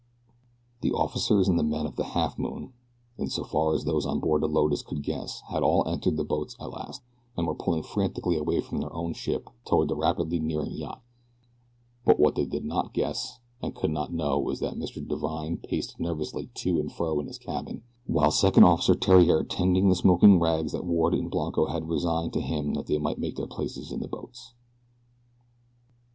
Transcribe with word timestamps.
The 0.81 0.93
officers 0.93 1.47
and 1.47 1.69
men 1.69 1.85
of 1.85 1.95
the 1.95 2.05
Halfmoon, 2.17 2.71
in 3.19 3.29
so 3.29 3.43
far 3.43 3.75
as 3.75 3.83
those 3.85 4.03
on 4.03 4.19
board 4.19 4.41
the 4.41 4.47
Lotus 4.47 4.81
could 4.81 5.03
guess, 5.03 5.41
had 5.49 5.61
all 5.61 5.87
entered 5.87 6.17
the 6.17 6.23
boats 6.23 6.55
at 6.59 6.71
last, 6.71 7.03
and 7.37 7.45
were 7.45 7.53
pulling 7.53 7.83
frantically 7.83 8.35
away 8.35 8.61
from 8.61 8.79
their 8.79 8.91
own 8.91 9.13
ship 9.13 9.47
toward 9.63 9.89
the 9.89 9.95
rapidly 9.95 10.39
nearing 10.39 10.71
yacht; 10.71 11.03
but 12.03 12.19
what 12.19 12.33
they 12.33 12.47
did 12.47 12.65
not 12.65 12.95
guess 12.95 13.37
and 13.61 13.75
could 13.75 13.91
not 13.91 14.11
know 14.11 14.39
was 14.39 14.59
that 14.59 14.73
Mr. 14.73 15.07
Divine 15.07 15.57
paced 15.57 15.99
nervously 15.99 16.49
to 16.55 16.79
and 16.79 16.91
fro 16.91 17.19
in 17.19 17.27
his 17.27 17.37
cabin, 17.37 17.83
while 18.07 18.31
Second 18.31 18.63
Officer 18.63 18.95
Theriere 18.95 19.43
tended 19.43 19.87
the 19.87 19.93
smoking 19.93 20.39
rags 20.39 20.71
that 20.71 20.83
Ward 20.83 21.13
and 21.13 21.29
Blanco 21.29 21.67
had 21.67 21.87
resigned 21.89 22.33
to 22.33 22.41
him 22.41 22.73
that 22.73 22.87
they 22.87 22.97
might 22.97 23.21
take 23.21 23.35
their 23.35 23.45
places 23.45 23.91
in 23.91 23.99
the 23.99 24.07
boats. 24.07 24.55